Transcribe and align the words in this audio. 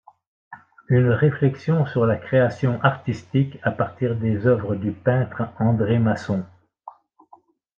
Une 0.87 1.11
réflexion 1.11 1.85
sur 1.85 2.07
la 2.07 2.15
création 2.17 2.81
artistique 2.81 3.59
à 3.61 3.69
partir 3.69 4.15
des 4.15 4.47
œuvres 4.47 4.73
du 4.75 4.91
peintre 4.91 5.43
André 5.59 5.99
Masson. 5.99 6.43